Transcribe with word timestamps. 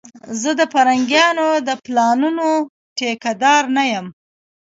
زه 0.41 0.51
د 0.59 0.61
پرنګيانو 0.73 1.47
د 1.67 1.69
پلانونو 1.85 2.49
ټيکه 2.97 3.31
دار 3.43 3.63
نه 3.75 3.83
یم 3.91 4.07